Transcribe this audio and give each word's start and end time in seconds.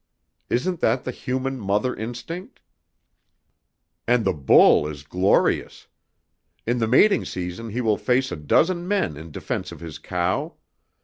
Isn't 0.49 0.79
that 0.79 1.03
the 1.03 1.11
human 1.11 1.59
mother 1.59 1.95
instinct? 1.95 2.59
And 4.07 4.25
the 4.25 4.33
bull 4.33 4.87
is 4.87 5.03
glorious! 5.03 5.85
In 6.65 6.79
the 6.79 6.87
mating 6.87 7.23
season 7.25 7.69
he 7.69 7.81
will 7.81 7.97
face 7.97 8.31
a 8.31 8.35
dozen 8.35 8.87
men 8.87 9.15
in 9.15 9.29
defense 9.29 9.71
of 9.71 9.79
his 9.79 9.99
cow. 9.99 10.55